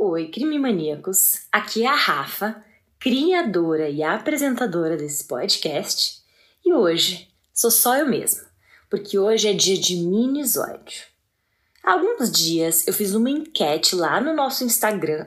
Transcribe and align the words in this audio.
Oi, 0.00 0.28
crime 0.28 0.60
maníacos. 0.60 1.48
Aqui 1.50 1.82
é 1.82 1.88
a 1.88 1.96
Rafa, 1.96 2.64
criadora 3.00 3.88
e 3.88 4.00
apresentadora 4.00 4.96
desse 4.96 5.24
podcast. 5.24 6.22
E 6.64 6.72
hoje 6.72 7.28
sou 7.52 7.68
só 7.68 7.96
eu 7.96 8.06
mesma, 8.06 8.46
porque 8.88 9.18
hoje 9.18 9.48
é 9.48 9.52
dia 9.52 9.76
de 9.76 9.96
minisódio. 9.96 11.02
Há 11.82 11.94
alguns 11.94 12.30
dias 12.30 12.86
eu 12.86 12.94
fiz 12.94 13.12
uma 13.12 13.28
enquete 13.28 13.96
lá 13.96 14.20
no 14.20 14.32
nosso 14.32 14.62
Instagram, 14.62 15.26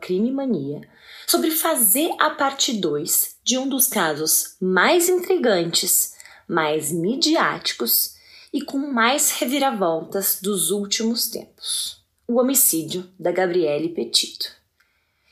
crimemania, 0.00 0.88
sobre 1.26 1.50
fazer 1.50 2.08
a 2.20 2.30
parte 2.30 2.74
2 2.74 3.38
de 3.42 3.58
um 3.58 3.68
dos 3.68 3.88
casos 3.88 4.54
mais 4.60 5.08
intrigantes, 5.08 6.14
mais 6.46 6.92
midiáticos 6.92 8.14
e 8.52 8.64
com 8.64 8.78
mais 8.78 9.32
reviravoltas 9.32 10.38
dos 10.40 10.70
últimos 10.70 11.26
tempos 11.26 12.01
o 12.32 12.40
homicídio 12.40 13.06
da 13.18 13.30
Gabriele 13.30 13.90
Petito. 13.90 14.50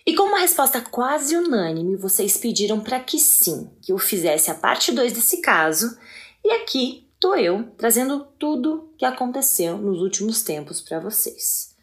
E 0.06 0.14
com 0.14 0.24
uma 0.24 0.40
resposta 0.40 0.80
quase 0.80 1.34
unânime, 1.34 1.96
vocês 1.96 2.36
pediram 2.36 2.78
para 2.80 3.00
que 3.00 3.18
sim, 3.18 3.70
que 3.80 3.90
eu 3.90 3.98
fizesse 3.98 4.50
a 4.50 4.54
parte 4.54 4.92
2 4.92 5.12
desse 5.12 5.40
caso, 5.40 5.96
e 6.44 6.50
aqui 6.50 7.08
tô 7.18 7.34
eu 7.34 7.70
trazendo 7.78 8.26
tudo 8.38 8.92
que 8.98 9.04
aconteceu 9.04 9.78
nos 9.78 10.00
últimos 10.02 10.42
tempos 10.42 10.80
para 10.80 11.00
vocês. 11.00 11.74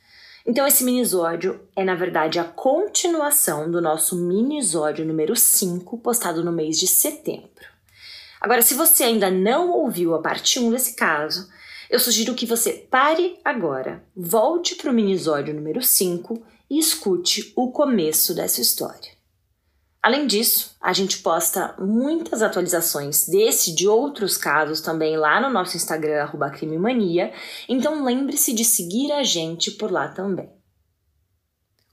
Então 0.45 0.67
esse 0.67 0.84
minisódio 0.84 1.61
é 1.75 1.84
na 1.84 1.95
verdade 1.95 2.39
a 2.39 2.44
continuação 2.44 3.70
do 3.72 3.81
nosso 3.81 4.16
minisódio 4.16 5.03
número 5.03 5.36
5, 5.36 5.97
postado 5.97 6.44
no 6.44 6.52
mês 6.52 6.80
de 6.80 6.88
setembro. 6.88 7.66
Agora, 8.39 8.61
se 8.61 8.75
você 8.75 9.03
ainda 9.03 9.31
não 9.31 9.72
ouviu 9.72 10.13
a 10.13 10.22
parte 10.22 10.59
1 10.59 10.70
desse 10.70 10.95
caso, 10.95 11.49
eu 11.89 11.99
sugiro 11.99 12.35
que 12.35 12.45
você 12.45 12.73
pare 12.73 13.39
agora, 13.45 14.03
volte 14.15 14.75
para 14.75 14.91
o 14.91 14.93
minisódio 14.93 15.53
número 15.53 15.81
5 15.81 16.43
e 16.69 16.77
escute 16.77 17.53
o 17.55 17.71
começo 17.71 18.33
dessa 18.33 18.59
história. 18.59 19.16
Além 20.03 20.27
disso, 20.27 20.75
a 20.81 20.94
gente 20.94 21.19
posta 21.19 21.75
muitas 21.79 22.41
atualizações 22.41 23.27
desse 23.27 23.71
e 23.71 23.75
de 23.75 23.88
outros 23.88 24.38
casos 24.38 24.81
também 24.81 25.17
lá 25.17 25.41
no 25.41 25.49
nosso 25.49 25.75
Instagram, 25.75 26.29
crimemania, 26.53 27.33
então 27.67 28.03
lembre-se 28.03 28.53
de 28.53 28.63
seguir 28.63 29.11
a 29.11 29.23
gente 29.23 29.72
por 29.72 29.91
lá 29.91 30.09
também. 30.09 30.49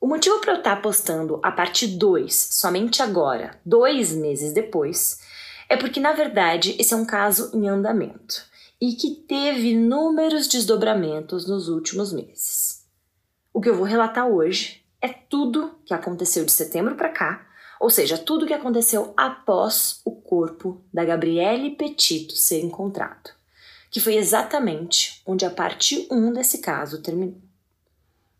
O 0.00 0.06
motivo 0.06 0.38
para 0.40 0.52
eu 0.52 0.58
estar 0.58 0.82
postando 0.82 1.40
a 1.42 1.50
parte 1.50 1.86
2 1.86 2.34
somente 2.34 3.00
agora, 3.00 3.58
dois 3.64 4.12
meses 4.12 4.52
depois, 4.52 5.18
é 5.68 5.76
porque 5.76 5.98
na 5.98 6.12
verdade 6.12 6.76
esse 6.78 6.92
é 6.92 6.96
um 6.96 7.06
caso 7.06 7.50
em 7.54 7.68
andamento 7.68 8.53
e 8.86 8.92
que 8.92 9.12
teve 9.12 9.70
inúmeros 9.70 10.46
desdobramentos 10.46 11.48
nos 11.48 11.68
últimos 11.70 12.12
meses. 12.12 12.84
O 13.50 13.58
que 13.58 13.70
eu 13.70 13.74
vou 13.74 13.86
relatar 13.86 14.28
hoje 14.28 14.84
é 15.00 15.08
tudo 15.08 15.74
que 15.86 15.94
aconteceu 15.94 16.44
de 16.44 16.52
setembro 16.52 16.94
para 16.94 17.08
cá, 17.08 17.46
ou 17.80 17.88
seja, 17.88 18.18
tudo 18.18 18.46
que 18.46 18.52
aconteceu 18.52 19.14
após 19.16 20.02
o 20.04 20.10
corpo 20.10 20.82
da 20.92 21.02
Gabriele 21.02 21.70
Petito 21.70 22.36
ser 22.36 22.60
encontrado, 22.60 23.30
que 23.90 24.00
foi 24.00 24.16
exatamente 24.16 25.22
onde 25.24 25.46
a 25.46 25.50
parte 25.50 26.06
1 26.10 26.34
desse 26.34 26.58
caso 26.58 27.00
terminou. 27.00 27.40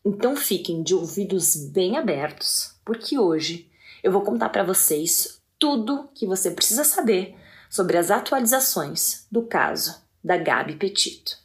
Então 0.05 0.37
fiquem 0.37 0.83
de 0.83 0.95
ouvidos 0.95 1.57
bem 1.57 1.97
abertos, 1.97 2.75
porque 2.85 3.19
hoje 3.19 3.71
eu 4.03 4.13
vou 4.13 4.21
contar 4.21 4.51
para 4.51 4.63
vocês 4.63 5.41
tudo 5.59 6.11
que 6.15 6.27
você 6.27 6.51
precisa 6.51 6.85
saber 6.85 7.35
sobre 7.71 7.97
as 7.97 8.11
atualizações 8.11 9.27
do 9.33 9.43
caso 9.43 10.04
da 10.25 10.39
Gabi 10.39 10.75
Petito. 10.77 11.44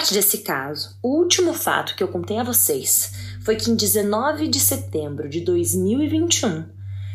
Parte 0.00 0.14
desse 0.14 0.38
caso, 0.38 0.96
o 1.02 1.18
último 1.18 1.52
fato 1.52 1.94
que 1.94 2.02
eu 2.02 2.08
contei 2.08 2.38
a 2.38 2.42
vocês 2.42 3.12
foi 3.44 3.54
que 3.56 3.70
em 3.70 3.76
19 3.76 4.48
de 4.48 4.58
setembro 4.58 5.28
de 5.28 5.42
2021, 5.42 6.64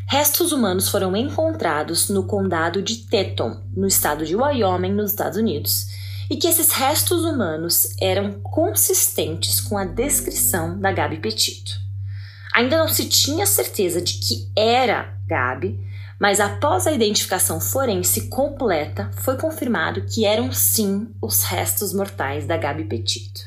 restos 0.08 0.52
humanos 0.52 0.88
foram 0.88 1.18
encontrados 1.18 2.10
no 2.10 2.28
condado 2.28 2.84
de 2.84 3.08
Teton, 3.08 3.60
no 3.76 3.88
estado 3.88 4.24
de 4.24 4.36
Wyoming, 4.36 4.92
nos 4.92 5.10
Estados 5.10 5.36
Unidos, 5.36 5.88
e 6.30 6.38
que 6.38 6.48
esses 6.48 6.72
restos 6.74 7.24
humanos 7.26 7.88
eram 8.00 8.34
consistentes 8.44 9.60
com 9.60 9.80
a 9.80 9.86
descrição 9.86 10.80
da 10.80 10.92
Gabi 10.92 11.18
Petito. 11.18 11.72
Ainda 12.54 12.78
não 12.78 12.88
se 12.88 13.06
tinha 13.06 13.48
certeza 13.48 14.00
de 14.00 14.20
que 14.20 14.52
era 14.56 15.18
Gabi, 15.26 15.80
mas 16.20 16.40
após 16.40 16.88
a 16.88 16.92
identificação 16.92 17.60
forense 17.60 18.30
completa, 18.30 19.12
foi 19.18 19.38
confirmado 19.38 20.06
que 20.06 20.26
eram 20.26 20.52
sim 20.52 21.10
os 21.22 21.44
restos 21.44 21.94
mortais 21.94 22.46
da 22.46 22.58
Gabi 22.58 22.86
Petito. 22.86 23.42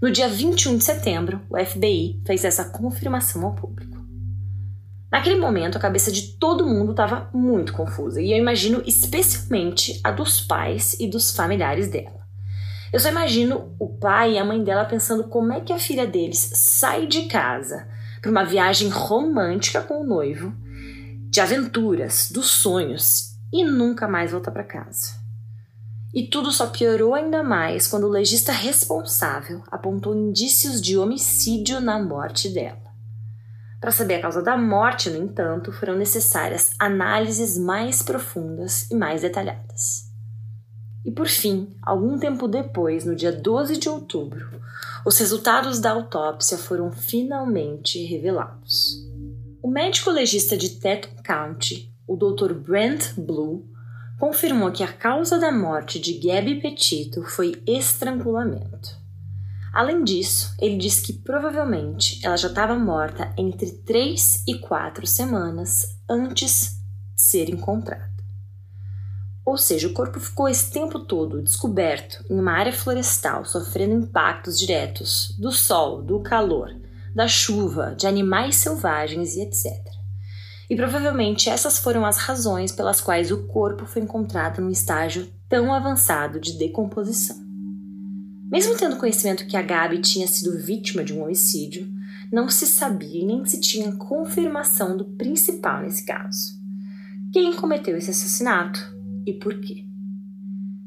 No 0.00 0.10
dia 0.10 0.28
21 0.28 0.78
de 0.78 0.84
setembro, 0.84 1.40
o 1.48 1.56
FBI 1.56 2.20
fez 2.26 2.44
essa 2.44 2.64
confirmação 2.64 3.44
ao 3.44 3.54
público. 3.54 4.02
Naquele 5.12 5.38
momento, 5.38 5.76
a 5.76 5.80
cabeça 5.80 6.10
de 6.10 6.38
todo 6.38 6.66
mundo 6.66 6.92
estava 6.92 7.28
muito 7.34 7.74
confusa, 7.74 8.20
e 8.20 8.32
eu 8.32 8.38
imagino 8.38 8.82
especialmente 8.86 10.00
a 10.02 10.10
dos 10.10 10.40
pais 10.40 10.96
e 10.98 11.06
dos 11.06 11.36
familiares 11.36 11.88
dela. 11.88 12.22
Eu 12.92 12.98
só 12.98 13.10
imagino 13.10 13.74
o 13.78 13.88
pai 13.88 14.32
e 14.32 14.38
a 14.38 14.44
mãe 14.44 14.64
dela 14.64 14.84
pensando 14.84 15.24
como 15.24 15.52
é 15.52 15.60
que 15.60 15.72
a 15.72 15.78
filha 15.78 16.06
deles 16.06 16.50
sai 16.54 17.06
de 17.06 17.22
casa 17.22 17.86
para 18.20 18.30
uma 18.30 18.44
viagem 18.44 18.88
romântica 18.88 19.82
com 19.82 20.00
o 20.00 20.06
noivo, 20.06 20.54
de 21.32 21.40
aventuras, 21.40 22.30
dos 22.30 22.50
sonhos, 22.50 23.38
e 23.50 23.64
nunca 23.64 24.06
mais 24.06 24.32
volta 24.32 24.50
para 24.50 24.62
casa. 24.62 25.14
E 26.12 26.26
tudo 26.26 26.52
só 26.52 26.66
piorou 26.66 27.14
ainda 27.14 27.42
mais 27.42 27.88
quando 27.88 28.04
o 28.04 28.10
legista 28.10 28.52
responsável 28.52 29.62
apontou 29.70 30.14
indícios 30.14 30.78
de 30.78 30.98
homicídio 30.98 31.80
na 31.80 31.98
morte 31.98 32.50
dela. 32.50 32.92
Para 33.80 33.90
saber 33.90 34.16
a 34.16 34.20
causa 34.20 34.42
da 34.42 34.58
morte, 34.58 35.08
no 35.08 35.16
entanto, 35.16 35.72
foram 35.72 35.96
necessárias 35.96 36.74
análises 36.78 37.56
mais 37.56 38.02
profundas 38.02 38.90
e 38.90 38.94
mais 38.94 39.22
detalhadas. 39.22 40.10
E 41.02 41.10
por 41.10 41.28
fim, 41.28 41.74
algum 41.80 42.18
tempo 42.18 42.46
depois, 42.46 43.06
no 43.06 43.16
dia 43.16 43.32
12 43.32 43.78
de 43.78 43.88
outubro, 43.88 44.60
os 45.02 45.16
resultados 45.16 45.80
da 45.80 45.92
autópsia 45.92 46.58
foram 46.58 46.92
finalmente 46.92 48.04
revelados. 48.04 49.10
O 49.62 49.70
médico 49.70 50.10
legista 50.10 50.56
de 50.56 50.70
Teton 50.70 51.22
County, 51.22 51.94
o 52.04 52.16
Dr. 52.16 52.52
Brent 52.52 53.14
Blue, 53.16 53.64
confirmou 54.18 54.72
que 54.72 54.82
a 54.82 54.92
causa 54.92 55.38
da 55.38 55.52
morte 55.52 56.00
de 56.00 56.14
Gabi 56.14 56.60
Petito 56.60 57.22
foi 57.22 57.62
estrangulamento. 57.64 59.00
Além 59.72 60.02
disso, 60.02 60.52
ele 60.60 60.76
disse 60.76 61.02
que 61.02 61.12
provavelmente 61.12 62.18
ela 62.26 62.36
já 62.36 62.48
estava 62.48 62.74
morta 62.76 63.32
entre 63.38 63.70
3 63.70 64.42
e 64.48 64.58
4 64.58 65.06
semanas 65.06 65.96
antes 66.10 66.80
de 67.14 67.22
ser 67.22 67.48
encontrada. 67.48 68.10
Ou 69.46 69.56
seja, 69.56 69.86
o 69.86 69.92
corpo 69.92 70.18
ficou 70.18 70.48
esse 70.48 70.72
tempo 70.72 70.98
todo 70.98 71.40
descoberto 71.40 72.24
em 72.28 72.36
uma 72.36 72.52
área 72.52 72.72
florestal, 72.72 73.44
sofrendo 73.44 73.94
impactos 73.94 74.58
diretos 74.58 75.36
do 75.38 75.52
sol, 75.52 76.02
do 76.02 76.18
calor, 76.20 76.81
da 77.14 77.28
chuva, 77.28 77.94
de 77.94 78.06
animais 78.06 78.56
selvagens 78.56 79.36
e 79.36 79.42
etc. 79.42 79.66
E 80.68 80.76
provavelmente 80.76 81.50
essas 81.50 81.78
foram 81.78 82.06
as 82.06 82.16
razões 82.16 82.72
pelas 82.72 83.00
quais 83.00 83.30
o 83.30 83.46
corpo 83.46 83.84
foi 83.84 84.02
encontrado 84.02 84.62
num 84.62 84.70
estágio 84.70 85.28
tão 85.48 85.72
avançado 85.72 86.40
de 86.40 86.56
decomposição. 86.56 87.36
Mesmo 88.50 88.76
tendo 88.76 88.96
conhecimento 88.96 89.46
que 89.46 89.56
a 89.56 89.62
Gabi 89.62 90.00
tinha 90.00 90.26
sido 90.26 90.58
vítima 90.58 91.04
de 91.04 91.12
um 91.12 91.22
homicídio, 91.22 91.90
não 92.32 92.48
se 92.48 92.66
sabia 92.66 93.22
e 93.22 93.26
nem 93.26 93.44
se 93.44 93.60
tinha 93.60 93.92
confirmação 93.92 94.96
do 94.96 95.04
principal 95.04 95.82
nesse 95.82 96.04
caso. 96.06 96.60
Quem 97.32 97.54
cometeu 97.54 97.96
esse 97.96 98.10
assassinato 98.10 98.80
e 99.26 99.32
por 99.34 99.60
quê? 99.60 99.84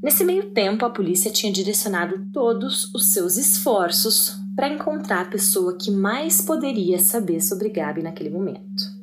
Nesse 0.02 0.24
meio 0.24 0.52
tempo, 0.52 0.86
a 0.86 0.90
polícia 0.90 1.32
tinha 1.32 1.52
direcionado 1.52 2.28
todos 2.32 2.94
os 2.94 3.12
seus 3.12 3.38
esforços 3.38 4.45
para 4.56 4.70
encontrar 4.70 5.22
a 5.22 5.30
pessoa 5.30 5.78
que 5.78 5.92
mais 5.92 6.42
poderia 6.42 6.98
saber 6.98 7.42
sobre 7.42 7.70
Gabi 7.70 8.02
naquele 8.02 8.30
momento 8.30 8.96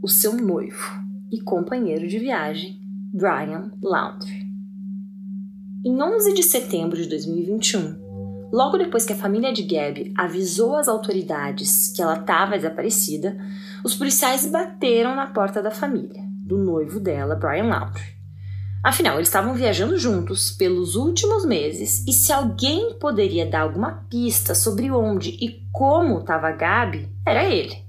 o 0.00 0.08
seu 0.08 0.32
noivo 0.32 1.02
e 1.30 1.40
companheiro 1.40 2.06
de 2.06 2.18
viagem, 2.18 2.80
Brian 3.12 3.72
Laundrie. 3.82 4.46
Em 5.84 6.00
11 6.00 6.34
de 6.34 6.42
setembro 6.42 6.96
de 6.96 7.08
2021, 7.08 8.48
logo 8.52 8.78
depois 8.78 9.04
que 9.04 9.12
a 9.12 9.16
família 9.16 9.52
de 9.52 9.62
Gabby 9.62 10.12
avisou 10.16 10.76
as 10.76 10.88
autoridades 10.88 11.92
que 11.94 12.00
ela 12.00 12.18
estava 12.18 12.56
desaparecida, 12.56 13.36
os 13.84 13.94
policiais 13.94 14.46
bateram 14.46 15.14
na 15.14 15.26
porta 15.26 15.62
da 15.62 15.70
família, 15.70 16.22
do 16.46 16.58
noivo 16.58 17.00
dela, 17.00 17.34
Brian 17.34 17.64
Laundrie. 17.64 18.17
Afinal, 18.82 19.16
eles 19.16 19.28
estavam 19.28 19.54
viajando 19.54 19.98
juntos 19.98 20.50
pelos 20.52 20.94
últimos 20.94 21.44
meses 21.44 22.04
e 22.06 22.12
se 22.12 22.32
alguém 22.32 22.94
poderia 22.94 23.44
dar 23.44 23.62
alguma 23.62 24.04
pista 24.08 24.54
sobre 24.54 24.90
onde 24.90 25.30
e 25.30 25.66
como 25.72 26.20
estava 26.20 26.52
Gabi, 26.52 27.08
era 27.26 27.44
ele. 27.44 27.88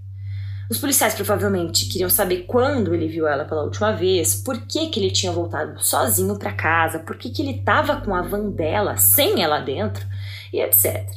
Os 0.69 0.77
policiais 0.77 1.15
provavelmente 1.15 1.87
queriam 1.87 2.09
saber 2.09 2.43
quando 2.47 2.93
ele 2.93 3.07
viu 3.07 3.27
ela 3.27 3.45
pela 3.45 3.63
última 3.63 3.91
vez, 3.91 4.35
por 4.35 4.61
que, 4.67 4.87
que 4.87 4.99
ele 4.99 5.11
tinha 5.11 5.31
voltado 5.31 5.83
sozinho 5.83 6.37
para 6.37 6.53
casa, 6.53 6.99
por 6.99 7.17
que, 7.17 7.29
que 7.29 7.41
ele 7.41 7.57
estava 7.57 8.01
com 8.01 8.13
a 8.13 8.21
van 8.21 8.51
dela 8.51 8.95
sem 8.97 9.41
ela 9.41 9.59
dentro 9.59 10.05
e 10.53 10.61
etc. 10.61 11.07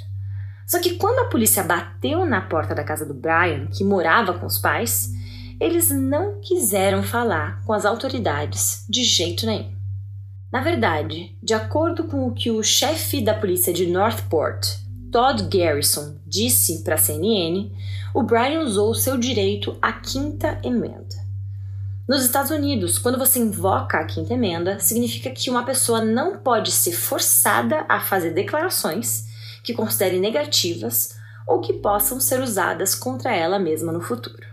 Só 0.67 0.81
que 0.81 0.95
quando 0.95 1.19
a 1.19 1.29
polícia 1.29 1.63
bateu 1.63 2.25
na 2.25 2.41
porta 2.41 2.75
da 2.75 2.83
casa 2.83 3.05
do 3.05 3.13
Brian, 3.13 3.67
que 3.67 3.85
morava 3.85 4.33
com 4.35 4.47
os 4.47 4.59
pais, 4.59 5.11
eles 5.63 5.93
não 5.93 6.41
quiseram 6.41 7.05
falar 7.05 7.63
com 7.65 7.73
as 7.73 7.87
autoridades 7.87 8.85
de 8.89 9.05
jeito 9.05 9.47
nenhum. 9.47 9.71
Na 10.51 10.61
verdade, 10.61 11.37
de 11.41 11.55
acordo 11.55 12.03
com 12.03 12.27
o 12.27 12.35
que 12.35 12.51
o 12.51 12.65
chefe 12.65 13.21
da 13.21 13.33
polícia 13.33 13.73
de 13.73 13.87
Northport, 13.87 14.67
Todd 15.13 15.45
Garrison, 15.45 16.17
disse 16.27 16.83
para 16.83 16.97
a 16.97 16.99
CNN, 16.99 17.71
o 18.13 18.25
Brian 18.25 18.63
usou 18.63 18.93
seu 18.93 19.17
direito 19.17 19.79
à 19.81 19.93
quinta 19.93 20.59
emenda. 20.65 21.23
Nos 22.09 22.25
Estados 22.25 22.51
Unidos, 22.51 22.99
quando 22.99 23.17
você 23.17 23.39
invoca 23.39 23.99
a 23.99 24.05
quinta 24.05 24.35
emenda, 24.35 24.81
significa 24.81 25.31
que 25.31 25.49
uma 25.49 25.65
pessoa 25.65 26.05
não 26.05 26.39
pode 26.39 26.73
ser 26.73 26.93
forçada 26.93 27.87
a 27.89 28.01
fazer 28.01 28.31
declarações 28.31 29.29
que 29.63 29.73
considere 29.73 30.19
negativas 30.19 31.17
ou 31.47 31.61
que 31.61 31.75
possam 31.75 32.19
ser 32.19 32.41
usadas 32.41 32.97
contra 32.97 33.33
ela 33.33 33.61
mesma 33.61 33.93
no 33.93 34.01
futuro. 34.01 34.52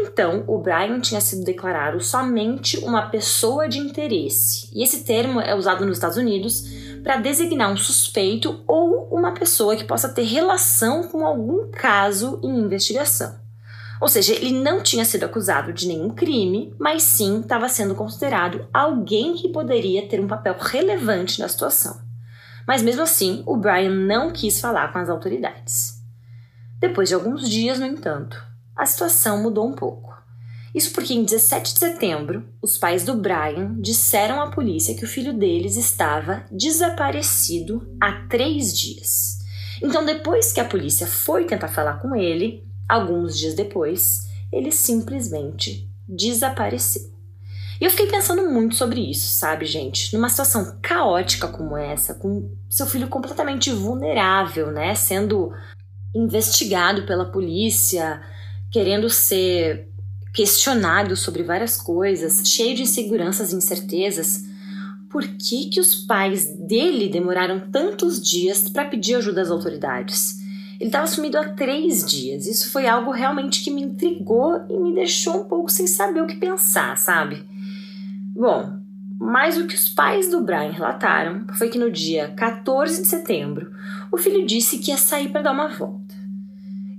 Então, 0.00 0.44
o 0.46 0.58
Brian 0.58 1.00
tinha 1.00 1.20
sido 1.20 1.44
declarado 1.44 2.00
somente 2.00 2.78
uma 2.78 3.08
pessoa 3.08 3.68
de 3.68 3.78
interesse, 3.78 4.70
e 4.72 4.82
esse 4.82 5.02
termo 5.02 5.40
é 5.40 5.54
usado 5.54 5.84
nos 5.84 5.96
Estados 5.96 6.16
Unidos 6.16 6.64
para 7.02 7.16
designar 7.16 7.72
um 7.72 7.76
suspeito 7.76 8.62
ou 8.66 9.08
uma 9.10 9.32
pessoa 9.32 9.74
que 9.74 9.84
possa 9.84 10.08
ter 10.08 10.22
relação 10.22 11.08
com 11.08 11.26
algum 11.26 11.68
caso 11.70 12.40
em 12.44 12.60
investigação. 12.60 13.34
Ou 14.00 14.06
seja, 14.06 14.32
ele 14.32 14.52
não 14.52 14.80
tinha 14.82 15.04
sido 15.04 15.24
acusado 15.24 15.72
de 15.72 15.88
nenhum 15.88 16.10
crime, 16.10 16.72
mas 16.78 17.02
sim 17.02 17.40
estava 17.40 17.68
sendo 17.68 17.96
considerado 17.96 18.68
alguém 18.72 19.34
que 19.34 19.48
poderia 19.48 20.06
ter 20.06 20.20
um 20.20 20.28
papel 20.28 20.54
relevante 20.58 21.40
na 21.40 21.48
situação. 21.48 22.00
Mas 22.66 22.82
mesmo 22.82 23.02
assim, 23.02 23.42
o 23.46 23.56
Brian 23.56 23.90
não 23.90 24.30
quis 24.30 24.60
falar 24.60 24.92
com 24.92 24.98
as 24.98 25.08
autoridades. 25.08 25.94
Depois 26.78 27.08
de 27.08 27.16
alguns 27.16 27.48
dias, 27.50 27.80
no 27.80 27.86
entanto, 27.86 28.47
a 28.78 28.86
situação 28.86 29.42
mudou 29.42 29.66
um 29.66 29.74
pouco. 29.74 30.16
Isso 30.74 30.92
porque 30.92 31.12
em 31.12 31.24
17 31.24 31.72
de 31.72 31.78
setembro, 31.80 32.48
os 32.62 32.78
pais 32.78 33.04
do 33.04 33.16
Brian 33.16 33.74
disseram 33.80 34.40
à 34.40 34.50
polícia 34.50 34.94
que 34.94 35.04
o 35.04 35.08
filho 35.08 35.32
deles 35.32 35.76
estava 35.76 36.44
desaparecido 36.50 37.96
há 38.00 38.26
três 38.28 38.72
dias. 38.72 39.38
Então, 39.82 40.04
depois 40.04 40.52
que 40.52 40.60
a 40.60 40.64
polícia 40.64 41.06
foi 41.06 41.46
tentar 41.46 41.68
falar 41.68 42.00
com 42.00 42.14
ele, 42.14 42.64
alguns 42.88 43.36
dias 43.36 43.54
depois, 43.54 44.28
ele 44.52 44.70
simplesmente 44.70 45.90
desapareceu. 46.06 47.10
E 47.80 47.84
eu 47.84 47.90
fiquei 47.90 48.06
pensando 48.06 48.50
muito 48.50 48.74
sobre 48.74 49.00
isso, 49.00 49.36
sabe, 49.36 49.64
gente? 49.64 50.14
Numa 50.14 50.28
situação 50.28 50.78
caótica 50.82 51.46
como 51.46 51.76
essa, 51.76 52.14
com 52.14 52.50
seu 52.68 52.86
filho 52.86 53.08
completamente 53.08 53.70
vulnerável, 53.70 54.72
né? 54.72 54.94
Sendo 54.96 55.52
investigado 56.14 57.06
pela 57.06 57.30
polícia, 57.30 58.20
querendo 58.70 59.08
ser 59.08 59.88
questionado 60.34 61.16
sobre 61.16 61.42
várias 61.42 61.76
coisas, 61.76 62.48
cheio 62.48 62.76
de 62.76 62.82
inseguranças 62.82 63.52
e 63.52 63.56
incertezas. 63.56 64.44
Por 65.10 65.26
que, 65.26 65.70
que 65.70 65.80
os 65.80 65.94
pais 65.94 66.46
dele 66.54 67.08
demoraram 67.08 67.70
tantos 67.70 68.22
dias 68.22 68.68
para 68.68 68.84
pedir 68.84 69.16
ajuda 69.16 69.42
às 69.42 69.50
autoridades? 69.50 70.38
Ele 70.78 70.90
estava 70.90 71.06
sumido 71.06 71.38
há 71.38 71.48
três 71.48 72.04
dias. 72.04 72.46
Isso 72.46 72.70
foi 72.70 72.86
algo 72.86 73.10
realmente 73.10 73.64
que 73.64 73.70
me 73.70 73.82
intrigou 73.82 74.64
e 74.68 74.78
me 74.78 74.94
deixou 74.94 75.40
um 75.40 75.44
pouco 75.44 75.72
sem 75.72 75.86
saber 75.86 76.22
o 76.22 76.26
que 76.26 76.36
pensar, 76.36 76.96
sabe? 76.96 77.42
Bom, 78.34 78.78
mas 79.18 79.56
o 79.56 79.66
que 79.66 79.74
os 79.74 79.88
pais 79.88 80.30
do 80.30 80.40
Brian 80.40 80.70
relataram 80.70 81.46
foi 81.54 81.68
que 81.68 81.78
no 81.78 81.90
dia 81.90 82.28
14 82.36 83.02
de 83.02 83.08
setembro, 83.08 83.72
o 84.12 84.16
filho 84.16 84.46
disse 84.46 84.78
que 84.78 84.92
ia 84.92 84.96
sair 84.96 85.30
para 85.30 85.42
dar 85.42 85.52
uma 85.52 85.68
volta. 85.68 86.14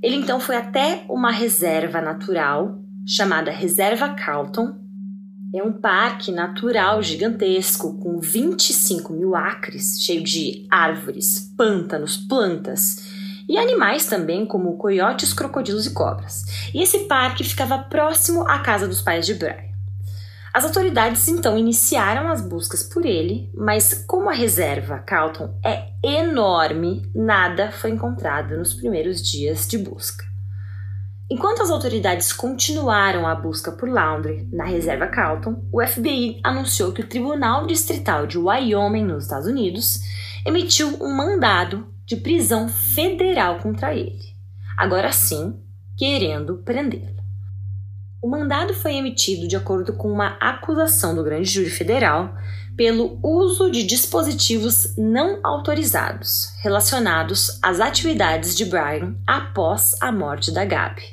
Ele 0.01 0.15
então 0.15 0.39
foi 0.39 0.55
até 0.55 1.03
uma 1.09 1.31
reserva 1.31 2.01
natural 2.01 2.79
chamada 3.05 3.51
Reserva 3.51 4.09
Carlton. 4.09 4.75
É 5.53 5.63
um 5.63 5.73
parque 5.73 6.31
natural 6.31 7.01
gigantesco 7.01 7.97
com 7.99 8.19
25 8.19 9.11
mil 9.13 9.35
acres, 9.35 9.99
cheio 9.99 10.23
de 10.23 10.67
árvores, 10.69 11.53
pântanos, 11.57 12.17
plantas 12.17 13.17
e 13.49 13.57
animais 13.57 14.05
também, 14.05 14.45
como 14.45 14.77
coiotes, 14.77 15.33
crocodilos 15.33 15.87
e 15.87 15.93
cobras. 15.93 16.45
E 16.73 16.83
esse 16.83 16.99
parque 17.07 17.43
ficava 17.43 17.79
próximo 17.79 18.47
à 18.47 18.59
casa 18.59 18.87
dos 18.87 19.01
pais 19.01 19.25
de 19.25 19.33
Brian. 19.33 19.68
As 20.59 20.65
autoridades 20.65 21.25
então 21.29 21.57
iniciaram 21.57 22.29
as 22.29 22.41
buscas 22.41 22.83
por 22.83 23.05
ele, 23.05 23.49
mas 23.55 24.03
como 24.05 24.29
a 24.29 24.33
reserva 24.33 24.99
Carlton 24.99 25.57
é 25.65 25.93
enorme, 26.03 27.09
nada 27.15 27.71
foi 27.71 27.91
encontrado 27.91 28.57
nos 28.57 28.73
primeiros 28.73 29.21
dias 29.21 29.65
de 29.65 29.77
busca. 29.77 30.25
Enquanto 31.31 31.61
as 31.61 31.69
autoridades 31.69 32.33
continuaram 32.33 33.25
a 33.25 33.33
busca 33.35 33.71
por 33.71 33.87
Laundrie 33.87 34.49
na 34.51 34.65
reserva 34.65 35.07
Carlton, 35.07 35.63
o 35.71 35.81
FBI 35.81 36.41
anunciou 36.43 36.91
que 36.91 37.03
o 37.03 37.07
Tribunal 37.07 37.65
Distrital 37.65 38.27
de 38.27 38.37
Wyoming, 38.37 39.05
nos 39.05 39.23
Estados 39.23 39.47
Unidos, 39.47 40.01
emitiu 40.45 40.89
um 41.01 41.15
mandado 41.15 41.87
de 42.05 42.17
prisão 42.17 42.67
federal 42.67 43.59
contra 43.59 43.95
ele, 43.95 44.35
agora 44.77 45.13
sim 45.13 45.57
querendo 45.97 46.57
prendê-lo. 46.57 47.18
O 48.21 48.27
mandado 48.27 48.73
foi 48.73 48.95
emitido 48.95 49.47
de 49.47 49.55
acordo 49.55 49.93
com 49.93 50.11
uma 50.11 50.35
acusação 50.41 51.15
do 51.15 51.23
Grande 51.23 51.49
Júri 51.49 51.69
Federal 51.69 52.35
pelo 52.75 53.17
uso 53.23 53.71
de 53.71 53.83
dispositivos 53.83 54.93
não 54.97 55.39
autorizados 55.41 56.53
relacionados 56.61 57.57
às 57.61 57.79
atividades 57.79 58.55
de 58.57 58.65
Brian 58.65 59.15
após 59.25 59.95
a 60.01 60.11
morte 60.11 60.51
da 60.51 60.65
Gabi. 60.65 61.03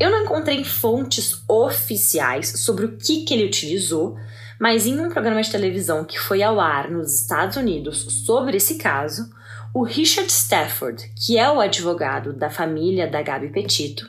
Eu 0.00 0.10
não 0.10 0.24
encontrei 0.24 0.64
fontes 0.64 1.42
oficiais 1.46 2.60
sobre 2.60 2.86
o 2.86 2.96
que, 2.96 3.24
que 3.24 3.34
ele 3.34 3.46
utilizou, 3.46 4.16
mas 4.58 4.86
em 4.86 4.98
um 4.98 5.10
programa 5.10 5.42
de 5.42 5.50
televisão 5.50 6.02
que 6.02 6.18
foi 6.18 6.42
ao 6.42 6.58
ar 6.58 6.90
nos 6.90 7.14
Estados 7.20 7.56
Unidos 7.56 8.24
sobre 8.24 8.56
esse 8.56 8.76
caso, 8.76 9.30
o 9.74 9.82
Richard 9.82 10.30
Stafford, 10.32 11.10
que 11.14 11.36
é 11.36 11.50
o 11.50 11.60
advogado 11.60 12.32
da 12.32 12.48
família 12.48 13.06
da 13.06 13.20
Gabi 13.20 13.50
Petito, 13.50 14.08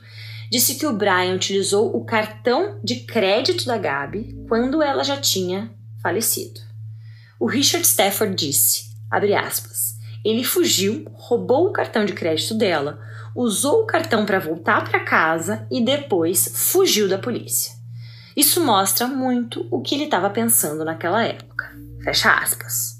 disse 0.52 0.76
que 0.76 0.86
o 0.86 0.94
Brian 0.94 1.36
utilizou 1.36 1.96
o 1.96 2.06
cartão 2.06 2.80
de 2.84 3.02
crédito 3.02 3.66
da 3.66 3.78
Gabi 3.78 4.36
quando 4.48 4.82
ela 4.82 5.04
já 5.04 5.18
tinha 5.18 5.72
falecido. 6.02 6.60
O 7.40 7.46
Richard 7.46 7.86
Stafford 7.86 8.36
disse, 8.36 8.86
aspas, 9.12 9.96
ele 10.24 10.44
fugiu, 10.44 11.06
roubou 11.14 11.68
o 11.68 11.72
cartão 11.72 12.06
de 12.06 12.14
crédito 12.14 12.54
dela, 12.56 13.00
usou 13.36 13.84
o 13.84 13.86
cartão 13.86 14.26
para 14.26 14.40
voltar 14.40 14.84
para 14.90 15.04
casa 15.04 15.68
e 15.70 15.84
depois 15.84 16.52
fugiu 16.54 17.08
da 17.08 17.18
polícia. 17.18 17.74
Isso 18.36 18.64
mostra 18.64 19.08
muito 19.08 19.68
o 19.72 19.82
que 19.82 19.96
ele 19.96 20.06
estava 20.06 20.30
pensando 20.30 20.84
naquela 20.84 21.24
época. 21.24 21.72
Fecha 22.04 22.32
aspas. 22.32 22.98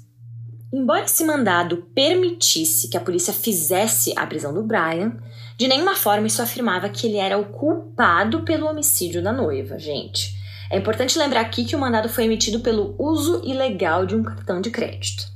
Embora 0.72 1.04
esse 1.04 1.24
mandado 1.24 1.78
permitisse 1.94 2.88
que 2.88 2.96
a 2.96 3.00
polícia 3.00 3.32
fizesse 3.32 4.12
a 4.16 4.26
prisão 4.26 4.52
do 4.52 4.62
Brian, 4.62 5.16
de 5.58 5.66
nenhuma 5.66 5.96
forma 5.96 6.28
isso 6.28 6.40
afirmava 6.40 6.88
que 6.88 7.08
ele 7.08 7.16
era 7.16 7.36
o 7.36 7.46
culpado 7.46 8.44
pelo 8.44 8.68
homicídio 8.68 9.20
da 9.20 9.32
noiva, 9.32 9.76
gente. 9.76 10.38
É 10.70 10.78
importante 10.78 11.18
lembrar 11.18 11.40
aqui 11.40 11.64
que 11.64 11.74
o 11.74 11.78
mandado 11.80 12.08
foi 12.08 12.24
emitido 12.24 12.60
pelo 12.60 12.94
uso 12.96 13.42
ilegal 13.44 14.06
de 14.06 14.14
um 14.14 14.22
cartão 14.22 14.60
de 14.60 14.70
crédito. 14.70 15.26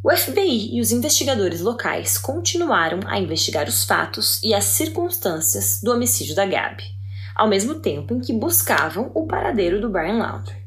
O 0.00 0.14
FBI 0.14 0.76
e 0.76 0.80
os 0.80 0.92
investigadores 0.92 1.60
locais 1.60 2.16
continuaram 2.18 3.00
a 3.06 3.18
investigar 3.18 3.66
os 3.66 3.82
fatos 3.82 4.40
e 4.44 4.54
as 4.54 4.64
circunstâncias 4.64 5.80
do 5.82 5.90
homicídio 5.90 6.36
da 6.36 6.46
Gabi, 6.46 6.84
ao 7.34 7.48
mesmo 7.48 7.76
tempo 7.76 8.14
em 8.14 8.20
que 8.20 8.32
buscavam 8.32 9.10
o 9.12 9.26
paradeiro 9.26 9.80
do 9.80 9.90
Brian 9.90 10.18
Laundrie. 10.18 10.62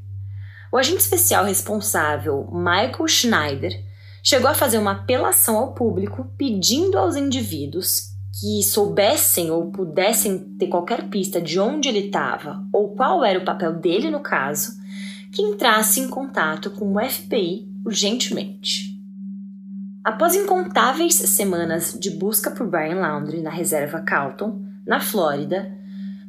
O 0.69 0.77
agente 0.77 1.00
especial 1.00 1.46
responsável, 1.46 2.50
Michael 2.51 3.07
Schneider, 3.07 3.86
chegou 4.22 4.50
a 4.50 4.55
fazer 4.55 4.79
uma 4.79 4.91
apelação 4.91 5.55
ao 5.55 5.74
público 5.74 6.29
pedindo 6.38 6.98
aos 6.98 7.15
indivíduos 7.15 8.17
que 8.39 8.62
soubessem 8.62 9.50
ou 9.50 9.72
pudessem 9.72 10.38
ter 10.58 10.67
qualquer 10.67 11.10
pista 11.10 11.41
de 11.41 11.60
onde 11.60 11.89
ele 11.89 12.08
estava 12.08 12.63
ou 12.72 12.96
qual 12.96 13.24
era 13.25 13.39
o 13.39 13.46
papel 13.46 13.74
dele 13.74 14.12
no 14.12 14.20
caso, 14.20 14.77
que 15.32 15.41
entrasse 15.41 16.00
em 16.00 16.08
contato 16.08 16.70
com 16.72 16.94
o 16.94 17.10
FBI 17.10 17.67
urgentemente. 17.84 18.96
Após 20.03 20.36
incontáveis 20.36 21.15
semanas 21.15 21.98
de 22.00 22.12
busca 22.12 22.51
por 22.51 22.67
Brian 22.67 23.00
Laundrie 23.00 23.41
na 23.41 23.50
reserva 23.50 24.01
Calton, 24.01 24.62
na 24.86 25.00
Flórida, 25.00 25.75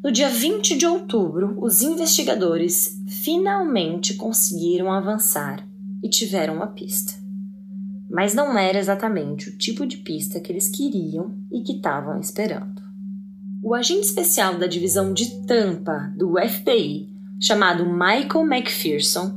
no 0.02 0.10
dia 0.10 0.28
20 0.28 0.76
de 0.76 0.86
outubro, 0.86 1.56
os 1.60 1.82
investigadores 1.82 3.02
finalmente 3.06 4.14
conseguiram 4.14 4.90
avançar 4.90 5.66
e 6.02 6.08
tiveram 6.08 6.54
uma 6.54 6.68
pista. 6.68 7.17
Mas 8.10 8.34
não 8.34 8.58
era 8.58 8.78
exatamente 8.78 9.50
o 9.50 9.58
tipo 9.58 9.86
de 9.86 9.98
pista 9.98 10.40
que 10.40 10.50
eles 10.50 10.68
queriam 10.68 11.34
e 11.52 11.62
que 11.62 11.72
estavam 11.72 12.18
esperando. 12.18 12.82
O 13.62 13.74
agente 13.74 14.06
especial 14.06 14.58
da 14.58 14.66
divisão 14.66 15.12
de 15.12 15.44
Tampa 15.46 16.12
do 16.16 16.34
FBI, 16.38 17.08
chamado 17.40 17.84
Michael 17.84 18.46
McPherson, 18.46 19.34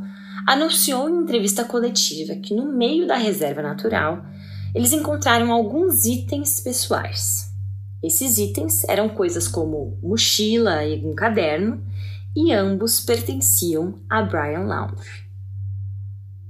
anunciou 0.48 1.10
em 1.10 1.24
entrevista 1.24 1.66
coletiva 1.66 2.36
que 2.36 2.54
no 2.54 2.72
meio 2.72 3.08
da 3.08 3.16
reserva 3.16 3.62
natural 3.62 4.26
eles 4.74 4.94
encontraram 4.94 5.52
alguns 5.52 6.06
itens 6.06 6.62
pessoais. 6.62 7.52
Esses 8.02 8.38
itens 8.38 8.84
eram 8.88 9.10
coisas 9.10 9.48
como 9.48 10.00
mochila 10.02 10.84
e 10.86 11.06
um 11.06 11.14
caderno, 11.14 11.84
e 12.36 12.52
ambos 12.54 13.02
pertenciam 13.02 14.00
a 14.10 14.22
Brian 14.22 14.66
Laundrie. 14.66 15.30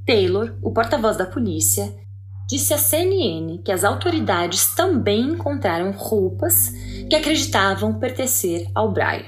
Taylor, 0.06 0.56
o 0.62 0.72
porta-voz 0.72 1.18
da 1.18 1.26
polícia, 1.26 1.94
disse 2.52 2.74
à 2.74 2.78
CNN 2.78 3.60
que 3.64 3.72
as 3.72 3.86
autoridades 3.86 4.76
também 4.76 5.22
encontraram 5.22 5.92
roupas 5.92 6.70
que 7.10 7.16
acreditavam 7.16 7.98
pertencer 7.98 8.70
ao 8.76 8.92
Brian. 8.92 9.24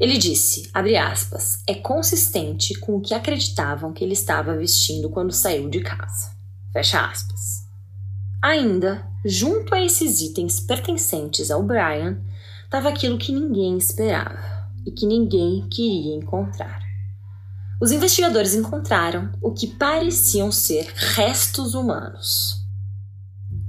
Ele 0.00 0.16
disse, 0.16 0.70
aspas, 0.72 1.62
é 1.66 1.74
consistente 1.74 2.72
com 2.80 2.96
o 2.96 3.00
que 3.02 3.12
acreditavam 3.12 3.92
que 3.92 4.02
ele 4.02 4.14
estava 4.14 4.56
vestindo 4.56 5.10
quando 5.10 5.32
saiu 5.32 5.68
de 5.68 5.80
casa. 5.80 6.34
Fecha 6.72 7.04
aspas. 7.04 7.68
Ainda, 8.42 9.06
junto 9.22 9.74
a 9.74 9.84
esses 9.84 10.22
itens 10.22 10.60
pertencentes 10.60 11.50
ao 11.50 11.62
Brian, 11.62 12.22
estava 12.64 12.88
aquilo 12.88 13.18
que 13.18 13.32
ninguém 13.32 13.76
esperava 13.76 14.40
e 14.86 14.90
que 14.90 15.04
ninguém 15.04 15.68
queria 15.68 16.16
encontrar. 16.16 16.89
Os 17.80 17.90
investigadores 17.90 18.54
encontraram 18.54 19.32
o 19.40 19.52
que 19.52 19.66
pareciam 19.66 20.52
ser 20.52 20.92
restos 20.94 21.72
humanos. 21.72 22.56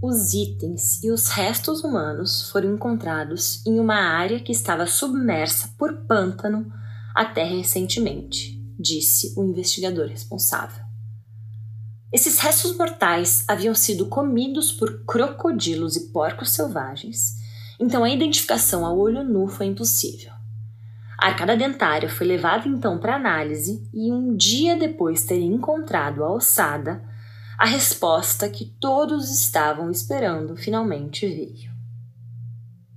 Os 0.03 0.34
itens 0.34 1.01
e 1.01 1.10
os 1.10 1.30
restos 1.30 1.82
humanos 1.82 2.50
foram 2.50 2.74
encontrados 2.74 3.65
em 3.65 3.80
uma 3.80 3.96
área 3.96 4.41
que 4.41 4.51
estava 4.51 4.86
submersa 4.86 5.70
por 5.77 6.06
pântano 6.06 6.70
até 7.15 7.46
recentemente, 7.46 8.62
disse 8.77 9.34
o 9.38 9.46
investigador 9.46 10.08
responsável. 10.08 10.84
Esses 12.12 12.38
restos 12.39 12.75
mortais 12.75 13.46
haviam 13.48 13.74
sido 13.74 14.08
comidos 14.08 14.74
por 14.74 15.06
crocodilos 15.06 15.96
e 15.96 16.12
porcos 16.12 16.51
selvagens, 16.51 17.36
então 17.80 18.03
a 18.03 18.10
identificação 18.10 18.86
a 18.86 18.91
olho 18.91 19.24
nu 19.24 19.48
foi 19.48 19.68
impossível. 19.68 20.40
A 21.22 21.28
arcada 21.28 21.56
dentária 21.56 22.10
foi 22.10 22.25
levada 22.25 22.68
então 22.68 22.98
para 22.98 23.16
análise 23.16 23.88
e 23.94 24.12
um 24.12 24.36
dia 24.36 24.75
depois 24.75 25.24
ter 25.24 25.40
encontrado 25.40 26.24
a 26.24 26.34
ossada, 26.34 27.08
a 27.60 27.66
resposta 27.68 28.50
que 28.50 28.66
todos 28.80 29.30
estavam 29.30 29.92
esperando 29.92 30.58
finalmente 30.58 31.28
veio. 31.28 31.70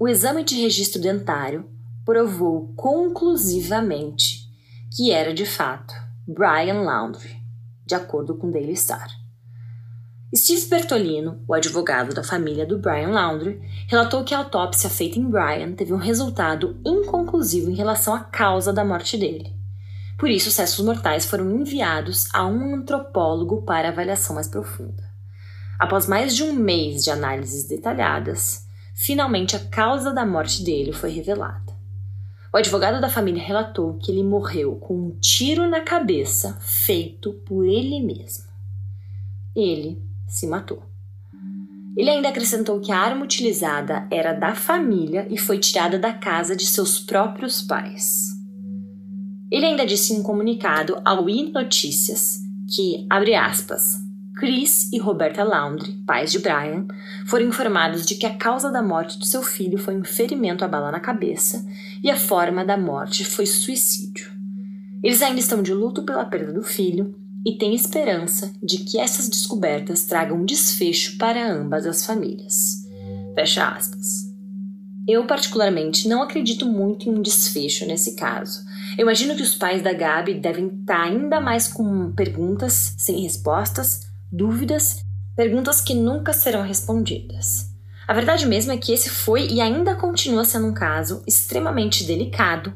O 0.00 0.09
exame 0.09 0.43
de 0.43 0.59
registro 0.59 1.02
dentário 1.02 1.69
provou 2.02 2.73
conclusivamente 2.75 4.49
que 4.97 5.11
era 5.11 5.35
de 5.35 5.45
fato 5.45 5.93
Brian 6.26 6.81
Laundrie 6.81 7.45
de 7.87 7.95
acordo 7.95 8.38
com 8.38 8.50
Daily 8.50 8.73
Star. 8.73 9.24
Steve 10.36 10.66
Bertolino, 10.66 11.40
o 11.46 11.54
advogado 11.54 12.12
da 12.12 12.24
família 12.24 12.66
do 12.66 12.76
Brian 12.76 13.10
Laundrie, 13.10 13.60
relatou 13.86 14.24
que 14.24 14.34
a 14.34 14.38
autópsia 14.38 14.90
feita 14.90 15.16
em 15.16 15.30
Brian 15.30 15.74
teve 15.74 15.92
um 15.92 15.96
resultado 15.96 16.76
inconclusivo 16.84 17.70
em 17.70 17.74
relação 17.76 18.12
à 18.12 18.18
causa 18.18 18.72
da 18.72 18.84
morte 18.84 19.16
dele. 19.16 19.54
Por 20.18 20.28
isso, 20.28 20.48
os 20.48 20.56
restos 20.56 20.84
mortais 20.84 21.24
foram 21.24 21.48
enviados 21.52 22.28
a 22.34 22.44
um 22.44 22.74
antropólogo 22.74 23.62
para 23.62 23.90
avaliação 23.90 24.34
mais 24.34 24.48
profunda. 24.48 25.04
Após 25.78 26.08
mais 26.08 26.34
de 26.34 26.42
um 26.42 26.52
mês 26.52 27.04
de 27.04 27.10
análises 27.10 27.68
detalhadas, 27.68 28.66
finalmente 28.92 29.54
a 29.54 29.60
causa 29.60 30.12
da 30.12 30.26
morte 30.26 30.64
dele 30.64 30.92
foi 30.92 31.10
revelada. 31.10 31.72
O 32.52 32.56
advogado 32.56 33.00
da 33.00 33.08
família 33.08 33.42
relatou 33.42 33.98
que 33.98 34.10
ele 34.10 34.24
morreu 34.24 34.74
com 34.76 34.94
um 34.96 35.10
tiro 35.20 35.68
na 35.68 35.80
cabeça 35.80 36.58
feito 36.60 37.32
por 37.32 37.64
ele 37.64 38.00
mesmo. 38.00 38.46
Ele 39.54 40.13
se 40.28 40.47
matou. 40.47 40.83
Ele 41.97 42.11
ainda 42.11 42.28
acrescentou 42.28 42.81
que 42.81 42.90
a 42.90 42.99
arma 42.99 43.25
utilizada 43.25 44.07
era 44.11 44.33
da 44.33 44.54
família 44.54 45.26
e 45.31 45.38
foi 45.38 45.59
tirada 45.59 45.99
da 45.99 46.12
casa 46.12 46.57
de 46.57 46.66
seus 46.66 46.99
próprios 46.99 47.62
pais. 47.62 48.35
Ele 49.50 49.66
ainda 49.66 49.87
disse 49.87 50.12
em 50.12 50.19
um 50.19 50.23
comunicado 50.23 51.00
ao 51.04 51.28
I 51.28 51.52
Notícias 51.52 52.40
que, 52.75 53.07
abre 53.09 53.35
aspas, 53.35 54.02
Chris 54.35 54.93
e 54.93 54.99
Roberta 54.99 55.45
Laundrie, 55.45 56.02
pais 56.04 56.33
de 56.33 56.40
Brian, 56.40 56.87
foram 57.26 57.47
informados 57.47 58.04
de 58.04 58.16
que 58.16 58.26
a 58.26 58.35
causa 58.35 58.73
da 58.73 58.83
morte 58.83 59.16
do 59.16 59.25
seu 59.25 59.43
filho 59.43 59.78
foi 59.78 59.97
um 59.97 60.04
ferimento 60.04 60.64
à 60.64 60.69
bala 60.69 60.90
na 60.90 60.99
cabeça 60.99 61.64
e 62.02 62.11
a 62.11 62.16
forma 62.16 62.64
da 62.64 62.76
morte 62.76 63.25
foi 63.25 63.47
suicídio. 63.47 64.33
Eles 65.04 65.23
ainda 65.23 65.38
estão 65.38 65.62
de 65.62 65.73
luto 65.73 66.02
pela 66.02 66.25
perda 66.25 66.52
do 66.52 66.62
filho 66.64 67.14
e 67.44 67.58
têm 67.58 67.74
esperança 67.74 68.52
de 68.62 68.78
que 68.78 68.98
essas 68.98 69.28
descobertas 69.28 70.04
tragam 70.04 70.44
desfecho 70.44 71.18
para 71.18 71.52
ambas 71.52 71.86
as 71.86 72.06
famílias. 72.06 72.84
Fecha 73.34 73.68
aspas. 73.68 74.24
Eu, 75.06 75.26
particularmente, 75.26 76.08
não 76.08 76.22
acredito 76.22 76.64
muito 76.64 77.08
em 77.08 77.12
um 77.12 77.20
desfecho 77.20 77.86
nesse 77.86 78.14
caso. 78.14 78.64
Eu 78.96 79.02
imagino 79.02 79.34
que 79.36 79.42
os 79.42 79.54
pais 79.54 79.82
da 79.82 79.92
Gabi 79.92 80.34
devem 80.34 80.68
estar 80.68 81.02
ainda 81.02 81.40
mais 81.40 81.68
com 81.68 82.12
perguntas 82.12 82.94
sem 82.96 83.20
respostas 83.20 84.00
dúvidas, 84.32 85.04
perguntas 85.36 85.80
que 85.80 85.94
nunca 85.94 86.32
serão 86.32 86.62
respondidas. 86.62 87.72
A 88.06 88.12
verdade 88.12 88.46
mesmo 88.46 88.72
é 88.72 88.76
que 88.76 88.92
esse 88.92 89.08
foi 89.08 89.46
e 89.46 89.60
ainda 89.60 89.94
continua 89.94 90.44
sendo 90.44 90.66
um 90.66 90.74
caso 90.74 91.22
extremamente 91.26 92.04
delicado, 92.04 92.74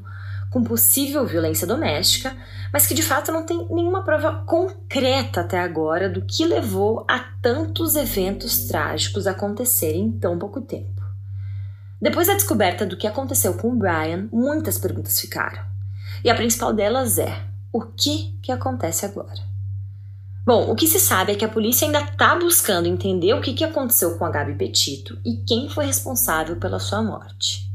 com 0.50 0.62
possível 0.62 1.26
violência 1.26 1.66
doméstica, 1.66 2.34
mas 2.72 2.86
que 2.86 2.94
de 2.94 3.02
fato 3.02 3.32
não 3.32 3.44
tem 3.44 3.66
nenhuma 3.70 4.02
prova 4.02 4.44
concreta 4.46 5.40
até 5.40 5.58
agora 5.58 6.08
do 6.08 6.22
que 6.22 6.44
levou 6.44 7.04
a 7.08 7.18
tantos 7.42 7.96
eventos 7.96 8.66
trágicos 8.66 9.26
acontecerem 9.26 10.02
em 10.02 10.12
tão 10.12 10.38
pouco 10.38 10.60
tempo. 10.60 11.02
Depois 12.00 12.28
da 12.28 12.34
descoberta 12.34 12.86
do 12.86 12.96
que 12.96 13.06
aconteceu 13.06 13.54
com 13.54 13.72
o 13.72 13.76
Brian, 13.76 14.28
muitas 14.32 14.78
perguntas 14.78 15.18
ficaram. 15.18 15.62
E 16.24 16.30
a 16.30 16.34
principal 16.34 16.72
delas 16.72 17.18
é: 17.18 17.42
o 17.72 17.82
que 17.82 18.38
que 18.42 18.52
acontece 18.52 19.04
agora? 19.04 19.48
Bom, 20.46 20.70
o 20.70 20.74
que 20.74 20.86
se 20.86 20.98
sabe 20.98 21.32
é 21.32 21.34
que 21.34 21.44
a 21.44 21.48
polícia 21.48 21.86
ainda 21.86 22.00
está 22.00 22.34
buscando 22.34 22.86
entender 22.88 23.34
o 23.34 23.40
que, 23.42 23.52
que 23.52 23.64
aconteceu 23.64 24.16
com 24.16 24.24
a 24.24 24.30
Gabi 24.30 24.54
Petito 24.54 25.18
e 25.22 25.36
quem 25.46 25.68
foi 25.68 25.84
responsável 25.84 26.56
pela 26.56 26.78
sua 26.78 27.02
morte. 27.02 27.67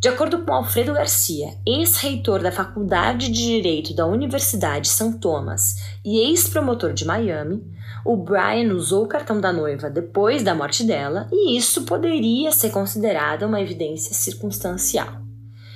De 0.00 0.08
acordo 0.08 0.44
com 0.44 0.52
Alfredo 0.52 0.92
Garcia, 0.92 1.58
ex-reitor 1.66 2.40
da 2.40 2.52
Faculdade 2.52 3.26
de 3.26 3.32
Direito 3.32 3.92
da 3.92 4.06
Universidade 4.06 4.86
São 4.86 5.18
Thomas 5.18 5.74
e 6.04 6.20
ex-promotor 6.20 6.92
de 6.92 7.04
Miami, 7.04 7.64
o 8.04 8.16
Brian 8.16 8.72
usou 8.74 9.04
o 9.04 9.08
cartão 9.08 9.40
da 9.40 9.52
noiva 9.52 9.90
depois 9.90 10.44
da 10.44 10.54
morte 10.54 10.84
dela 10.84 11.26
e 11.32 11.58
isso 11.58 11.82
poderia 11.82 12.52
ser 12.52 12.70
considerado 12.70 13.42
uma 13.42 13.60
evidência 13.60 14.14
circunstancial. 14.14 15.20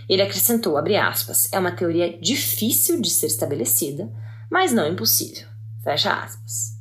Ele 0.08 0.22
acrescentou, 0.22 0.76
aspas, 0.78 1.48
é 1.52 1.58
uma 1.58 1.72
teoria 1.72 2.16
difícil 2.20 3.00
de 3.00 3.10
ser 3.10 3.26
estabelecida, 3.26 4.08
mas 4.48 4.72
não 4.72 4.86
impossível. 4.86 5.48
Fecha 5.82 6.12
aspas. 6.12 6.72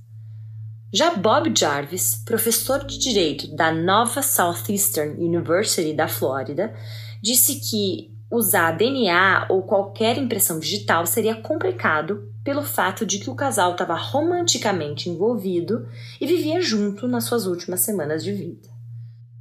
Já 0.93 1.15
Bob 1.15 1.51
Jarvis, 1.57 2.21
professor 2.23 2.85
de 2.85 2.99
direito 2.99 3.47
da 3.55 3.71
Nova 3.71 4.21
Southeastern 4.21 5.13
University 5.23 5.93
da 5.93 6.07
Flórida, 6.07 6.75
disse 7.21 7.59
que 7.59 8.11
usar 8.31 8.71
DNA 8.71 9.47
ou 9.49 9.63
qualquer 9.63 10.17
impressão 10.17 10.59
digital 10.59 11.05
seria 11.05 11.35
complicado 11.35 12.31
pelo 12.43 12.63
fato 12.63 13.05
de 13.05 13.19
que 13.19 13.29
o 13.29 13.35
casal 13.35 13.73
estava 13.73 13.95
romanticamente 13.95 15.09
envolvido 15.09 15.87
e 16.19 16.25
vivia 16.25 16.61
junto 16.61 17.07
nas 17.07 17.25
suas 17.25 17.45
últimas 17.45 17.81
semanas 17.81 18.23
de 18.23 18.31
vida. 18.31 18.69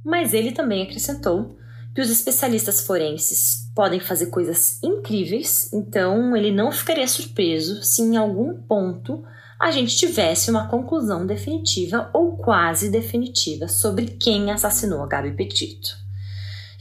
Mas 0.03 0.33
ele 0.33 0.51
também 0.51 0.83
acrescentou 0.83 1.57
que 1.95 2.01
os 2.01 2.09
especialistas 2.09 2.81
forenses 2.81 3.69
podem 3.75 3.99
fazer 3.99 4.27
coisas 4.27 4.81
incríveis, 4.83 5.71
então 5.73 6.35
ele 6.35 6.51
não 6.51 6.71
ficaria 6.71 7.07
surpreso 7.07 7.83
se 7.83 8.01
em 8.01 8.17
algum 8.17 8.61
ponto 8.61 9.23
a 9.59 9.71
gente 9.71 9.95
tivesse 9.95 10.49
uma 10.49 10.67
conclusão 10.67 11.25
definitiva 11.25 12.09
ou 12.13 12.37
quase 12.37 12.89
definitiva 12.89 13.67
sobre 13.67 14.05
quem 14.07 14.51
assassinou 14.51 15.03
a 15.03 15.07
Gabi 15.07 15.35
Petito. 15.35 16.00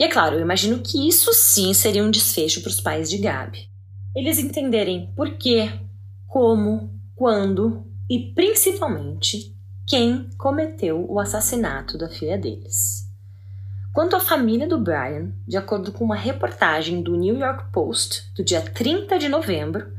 E 0.01 0.05
é 0.05 0.09
claro, 0.09 0.37
eu 0.37 0.41
imagino 0.41 0.79
que 0.79 1.07
isso 1.07 1.31
sim 1.35 1.75
seria 1.75 2.03
um 2.03 2.11
desfecho 2.11 2.63
para 2.63 2.71
os 2.71 2.81
pais 2.81 3.11
de 3.11 3.19
Gabi. 3.19 3.69
Eles 4.17 4.39
entenderem 4.39 5.13
por 5.15 5.37
quê, 5.37 5.71
como, 6.27 6.99
quando 7.15 7.85
e 8.09 8.33
principalmente 8.35 9.55
quem 9.87 10.31
cometeu 10.39 11.05
o 11.07 11.21
assassinato 11.21 11.99
da 11.99 12.09
filha 12.09 12.39
deles. 12.39 13.07
Quanto 13.93 14.17
à 14.17 14.21
família 14.21 14.67
do 14.67 14.79
Brian, 14.79 15.35
de 15.47 15.59
acordo 15.59 15.93
com 15.93 16.03
uma 16.03 16.17
reportagem 16.17 17.03
do 17.03 17.15
New 17.15 17.37
York 17.37 17.71
Post 17.71 18.33
do 18.35 18.43
dia 18.43 18.63
30 18.63 19.19
de 19.19 19.29
novembro, 19.29 19.93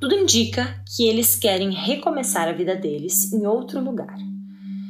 tudo 0.00 0.14
indica 0.14 0.80
que 0.96 1.06
eles 1.06 1.36
querem 1.36 1.70
recomeçar 1.70 2.48
a 2.48 2.52
vida 2.52 2.74
deles 2.74 3.30
em 3.34 3.46
outro 3.46 3.84
lugar. 3.84 4.16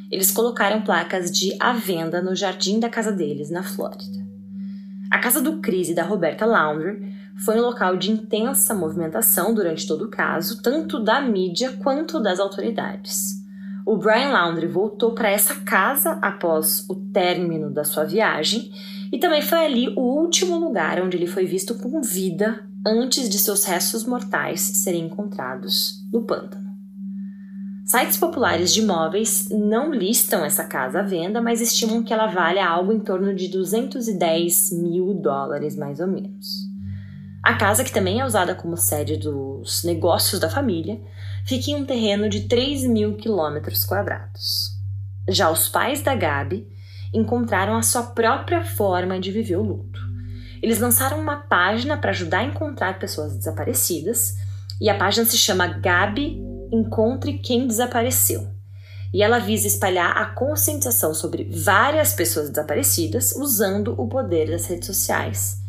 Eles 0.09 0.31
colocaram 0.31 0.83
placas 0.83 1.33
de 1.33 1.57
à 1.59 1.73
venda 1.73 2.23
no 2.23 2.37
jardim 2.37 2.78
da 2.78 2.88
casa 2.88 3.11
deles, 3.11 3.50
na 3.50 3.64
Flórida. 3.64 4.22
A 5.12 5.19
casa 5.19 5.42
do 5.42 5.59
Chris 5.59 5.90
e 5.90 5.95
da 5.95 6.04
Roberta 6.04 6.47
Laundrie 6.47 7.14
foi 7.45 7.59
um 7.61 7.64
local 7.64 7.99
de 7.99 8.11
intensa 8.11 8.73
movimentação 8.73 9.52
durante 9.52 9.87
todo 9.87 10.07
o 10.07 10.11
caso, 10.11 10.62
tanto 10.62 10.99
da 10.99 11.21
mídia 11.21 11.73
quanto 11.73 12.19
das 12.19 12.40
autoridades. 12.40 13.35
O 13.85 13.99
Brian 13.99 14.31
Laundrie 14.31 14.69
voltou 14.71 15.14
para 15.14 15.28
essa 15.28 15.57
casa 15.57 16.19
após 16.23 16.88
o 16.88 16.95
término 17.12 17.69
da 17.71 17.85
sua 17.85 18.04
viagem 18.04 18.73
e 19.12 19.19
também 19.19 19.42
foi 19.42 19.66
ali 19.66 19.88
o 19.90 20.00
último 20.00 20.57
lugar 20.57 20.99
onde 21.02 21.19
ele 21.19 21.26
foi 21.26 21.45
visto 21.45 21.75
com 21.75 22.00
vida 22.00 22.66
antes 22.87 23.28
de 23.28 23.37
seus 23.38 23.66
restos 23.66 24.07
mortais 24.07 24.62
serem 24.62 25.04
encontrados 25.04 26.02
no 26.11 26.23
pântano. 26.23 26.72
Sites 27.93 28.17
populares 28.17 28.73
de 28.73 28.81
imóveis 28.81 29.51
não 29.51 29.93
listam 29.93 30.43
essa 30.43 30.65
casa 30.65 31.01
à 31.01 31.03
venda, 31.03 31.43
mas 31.43 31.61
estimam 31.61 32.03
que 32.03 32.11
ela 32.11 32.27
valha 32.27 32.67
algo 32.67 32.91
em 32.91 32.99
torno 32.99 33.35
de 33.35 33.49
210 33.49 34.73
mil 34.73 35.13
dólares, 35.13 35.77
mais 35.77 36.01
ou 36.01 36.07
menos. 36.07 36.47
A 37.43 37.53
casa, 37.53 37.85
que 37.85 37.93
também 37.93 38.19
é 38.19 38.25
usada 38.25 38.55
como 38.55 38.79
sede 38.79 39.19
dos 39.19 39.85
negócios 39.85 40.41
da 40.41 40.49
família, 40.49 40.99
fica 41.45 41.71
em 41.71 41.75
um 41.75 41.85
terreno 41.85 42.31
de 42.31 42.49
3 42.49 42.87
mil 42.87 43.15
quilômetros 43.19 43.85
quadrados. 43.85 44.71
Já 45.29 45.51
os 45.51 45.69
pais 45.69 46.01
da 46.01 46.15
Gabi 46.15 46.67
encontraram 47.13 47.77
a 47.77 47.83
sua 47.83 48.05
própria 48.05 48.65
forma 48.65 49.21
de 49.21 49.31
viver 49.31 49.57
o 49.57 49.63
luto. 49.63 50.01
Eles 50.63 50.81
lançaram 50.81 51.21
uma 51.21 51.37
página 51.37 51.99
para 51.99 52.09
ajudar 52.09 52.39
a 52.39 52.45
encontrar 52.45 52.99
pessoas 52.99 53.37
desaparecidas 53.37 54.39
e 54.81 54.89
a 54.89 54.97
página 54.97 55.27
se 55.27 55.37
chama 55.37 55.67
Gabi 55.67 56.51
Encontre 56.73 57.35
Quem 57.35 57.67
Desapareceu. 57.67 58.49
E 59.12 59.23
ela 59.23 59.38
visa 59.38 59.67
espalhar 59.67 60.17
a 60.17 60.25
conscientização 60.25 61.12
sobre 61.12 61.45
várias 61.45 62.14
pessoas 62.14 62.49
desaparecidas 62.49 63.37
usando 63.37 63.95
o 64.00 64.09
poder 64.09 64.50
das 64.50 64.64
redes 64.64 64.87
sociais, 64.87 65.61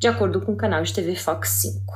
de 0.00 0.08
acordo 0.08 0.40
com 0.40 0.52
o 0.52 0.56
canal 0.56 0.82
de 0.82 0.92
TV 0.92 1.14
Fox 1.14 1.50
5. 1.60 1.94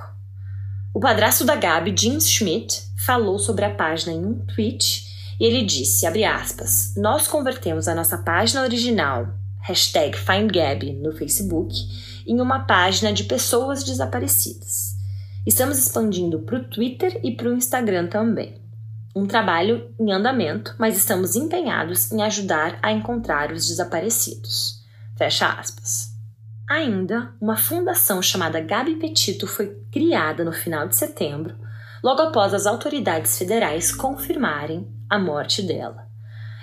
O 0.94 1.00
padrasto 1.00 1.44
da 1.44 1.56
Gabi, 1.56 1.92
Jim 1.98 2.20
Schmidt, 2.20 2.84
falou 3.04 3.36
sobre 3.36 3.64
a 3.64 3.74
página 3.74 4.12
em 4.12 4.24
um 4.24 4.38
tweet 4.46 5.08
e 5.40 5.44
ele 5.44 5.64
disse, 5.64 6.06
aspas, 6.06 6.94
nós 6.96 7.26
convertemos 7.26 7.88
a 7.88 7.96
nossa 7.96 8.18
página 8.18 8.62
original, 8.62 9.26
hashtag 9.60 10.16
FindGabi, 10.16 10.92
no 10.92 11.10
Facebook, 11.10 11.74
em 12.24 12.40
uma 12.40 12.60
página 12.60 13.12
de 13.12 13.24
pessoas 13.24 13.82
desaparecidas. 13.82 15.01
Estamos 15.44 15.76
expandindo 15.76 16.38
para 16.38 16.56
o 16.56 16.64
Twitter 16.64 17.18
e 17.24 17.34
para 17.34 17.48
o 17.48 17.52
Instagram 17.52 18.06
também. 18.06 18.62
Um 19.14 19.26
trabalho 19.26 19.92
em 19.98 20.12
andamento, 20.12 20.72
mas 20.78 20.96
estamos 20.96 21.34
empenhados 21.34 22.12
em 22.12 22.22
ajudar 22.22 22.78
a 22.80 22.92
encontrar 22.92 23.50
os 23.50 23.66
desaparecidos. 23.66 24.84
Fecha 25.18 25.48
aspas. 25.48 26.12
Ainda, 26.70 27.34
uma 27.40 27.56
fundação 27.56 28.22
chamada 28.22 28.60
Gabi 28.60 28.94
Petito 28.94 29.48
foi 29.48 29.76
criada 29.90 30.44
no 30.44 30.52
final 30.52 30.86
de 30.86 30.94
setembro, 30.94 31.56
logo 32.04 32.22
após 32.22 32.54
as 32.54 32.64
autoridades 32.64 33.36
federais 33.36 33.92
confirmarem 33.92 34.88
a 35.10 35.18
morte 35.18 35.60
dela. 35.60 36.06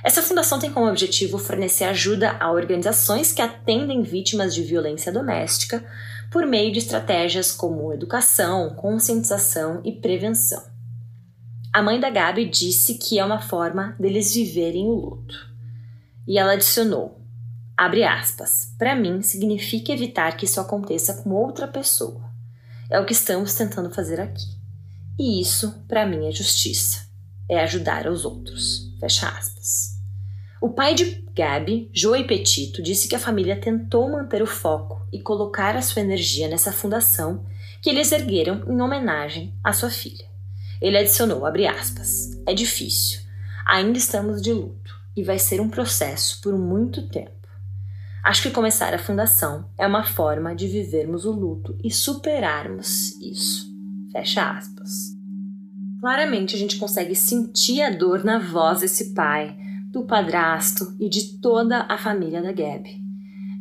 Essa 0.01 0.21
fundação 0.21 0.57
tem 0.57 0.71
como 0.71 0.88
objetivo 0.88 1.38
fornecer 1.38 1.83
ajuda 1.83 2.38
a 2.39 2.50
organizações 2.50 3.33
que 3.33 3.41
atendem 3.41 4.01
vítimas 4.01 4.55
de 4.55 4.63
violência 4.63 5.12
doméstica 5.12 5.86
por 6.31 6.45
meio 6.45 6.71
de 6.71 6.79
estratégias 6.79 7.51
como 7.51 7.93
educação, 7.93 8.75
conscientização 8.75 9.81
e 9.83 9.91
prevenção. 9.91 10.63
A 11.71 11.81
mãe 11.81 12.00
da 12.00 12.09
Gabi 12.09 12.45
disse 12.45 12.96
que 12.96 13.20
é 13.20 13.25
uma 13.25 13.42
forma 13.42 13.96
deles 14.00 14.33
viverem 14.33 14.87
o 14.87 14.96
luto. 14.96 15.50
E 16.27 16.37
ela 16.37 16.53
adicionou: 16.53 17.20
Abre 17.77 18.03
aspas. 18.03 18.74
Para 18.77 18.96
mim, 18.96 19.22
significa 19.22 19.92
evitar 19.92 20.35
que 20.35 20.46
isso 20.46 20.59
aconteça 20.59 21.22
com 21.22 21.29
outra 21.31 21.68
pessoa. 21.68 22.29
É 22.89 23.00
o 23.00 23.05
que 23.05 23.13
estamos 23.13 23.53
tentando 23.53 23.89
fazer 23.89 24.20
aqui. 24.20 24.48
E 25.18 25.39
isso, 25.42 25.83
para 25.87 26.05
mim, 26.05 26.27
é 26.27 26.31
justiça. 26.31 27.07
É 27.48 27.59
ajudar 27.61 28.07
aos 28.07 28.25
outros. 28.25 28.92
Fecha 29.00 29.29
aspas. 29.29 29.99
O 30.61 30.69
pai 30.69 30.93
de 30.93 31.24
Gabi, 31.33 31.89
Joey 31.93 32.27
Petito, 32.27 32.81
disse 32.81 33.07
que 33.07 33.15
a 33.15 33.19
família 33.19 33.59
tentou 33.59 34.11
manter 34.11 34.41
o 34.41 34.48
foco 34.48 35.01
e 35.11 35.22
colocar 35.22 35.77
a 35.77 35.81
sua 35.81 36.01
energia 36.01 36.50
nessa 36.50 36.74
fundação 36.74 37.45
que 37.81 37.89
eles 37.89 38.11
ergueram 38.11 38.65
em 38.67 38.81
homenagem 38.81 39.53
à 39.63 39.72
sua 39.72 39.89
filha. 39.89 40.25
Ele 40.81 40.98
adicionou, 40.98 41.45
aspas, 41.45 42.37
é 42.45 42.53
difícil, 42.53 43.22
ainda 43.65 43.98
estamos 43.98 44.41
de 44.41 44.51
luto 44.51 44.93
e 45.15 45.24
vai 45.24 45.39
ser 45.39 45.61
um 45.61 45.69
processo 45.69 46.41
por 46.41 46.57
muito 46.57 47.07
tempo. 47.07 47.31
Acho 48.22 48.43
que 48.43 48.51
começar 48.51 48.93
a 48.93 49.00
fundação 49.00 49.69
é 49.77 49.87
uma 49.87 50.03
forma 50.03 50.53
de 50.53 50.67
vivermos 50.67 51.24
o 51.24 51.31
luto 51.31 51.77
e 51.81 51.89
superarmos 51.89 53.17
isso. 53.22 53.65
Fecha 54.11 54.51
aspas. 54.51 55.17
Claramente 56.01 56.53
a 56.53 56.59
gente 56.59 56.77
consegue 56.77 57.15
sentir 57.15 57.81
a 57.81 57.89
dor 57.89 58.25
na 58.25 58.39
voz 58.39 58.81
desse 58.81 59.13
pai, 59.13 59.57
do 59.90 60.04
padrasto 60.04 60.96
e 61.00 61.10
de 61.10 61.40
toda 61.40 61.86
a 61.90 61.98
família 61.98 62.42
da 62.42 62.52
Gabi. 62.52 63.02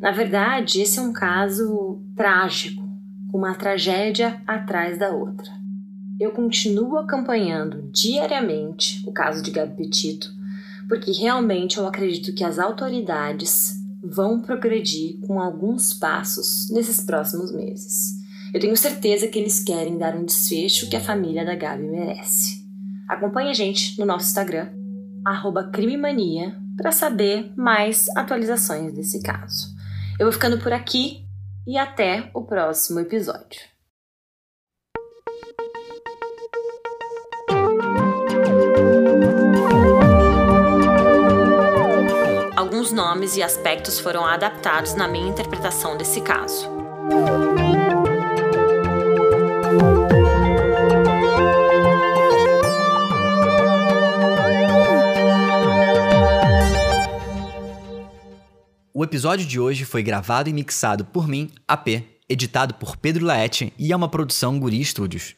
Na 0.00 0.10
verdade, 0.10 0.80
esse 0.80 0.98
é 0.98 1.02
um 1.02 1.12
caso 1.12 2.02
trágico, 2.14 2.86
com 3.30 3.38
uma 3.38 3.54
tragédia 3.54 4.40
atrás 4.46 4.98
da 4.98 5.10
outra. 5.10 5.50
Eu 6.20 6.30
continuo 6.32 6.98
acompanhando 6.98 7.90
diariamente 7.92 9.02
o 9.06 9.12
caso 9.12 9.42
de 9.42 9.50
Gabi 9.50 9.76
Petito, 9.76 10.30
porque 10.88 11.12
realmente 11.12 11.78
eu 11.78 11.86
acredito 11.86 12.34
que 12.34 12.44
as 12.44 12.58
autoridades 12.58 13.74
vão 14.02 14.40
progredir 14.40 15.18
com 15.20 15.40
alguns 15.40 15.92
passos 15.92 16.70
nesses 16.70 17.00
próximos 17.00 17.52
meses. 17.52 18.18
Eu 18.52 18.60
tenho 18.60 18.76
certeza 18.76 19.28
que 19.28 19.38
eles 19.38 19.62
querem 19.62 19.98
dar 19.98 20.16
um 20.16 20.24
desfecho 20.24 20.88
que 20.88 20.96
a 20.96 21.00
família 21.00 21.44
da 21.44 21.54
Gabi 21.54 21.84
merece. 21.84 22.66
Acompanhe 23.06 23.50
a 23.50 23.54
gente 23.54 23.98
no 23.98 24.06
nosso 24.06 24.26
Instagram, 24.26 24.68
crimemania, 25.72 26.56
para 26.76 26.92
saber 26.92 27.52
mais 27.56 28.08
atualizações 28.16 28.92
desse 28.92 29.22
caso. 29.22 29.68
Eu 30.18 30.26
vou 30.26 30.32
ficando 30.32 30.58
por 30.58 30.72
aqui 30.72 31.24
e 31.66 31.76
até 31.76 32.30
o 32.34 32.42
próximo 32.42 33.00
episódio. 33.00 33.60
alguns 42.88 42.92
nomes 42.92 43.36
e 43.36 43.42
aspectos 43.42 43.98
foram 43.98 44.24
adaptados 44.24 44.94
na 44.94 45.08
minha 45.08 45.28
interpretação 45.28 45.96
desse 45.96 46.20
caso. 46.20 46.68
Episódio 59.08 59.46
de 59.46 59.58
hoje 59.58 59.86
foi 59.86 60.02
gravado 60.02 60.50
e 60.50 60.52
mixado 60.52 61.02
por 61.02 61.26
mim, 61.26 61.50
AP, 61.66 62.04
editado 62.28 62.74
por 62.74 62.94
Pedro 62.98 63.24
Laete 63.24 63.72
e 63.78 63.90
é 63.90 63.96
uma 63.96 64.06
produção 64.06 64.60
Guri 64.60 64.84
Studios. 64.84 65.37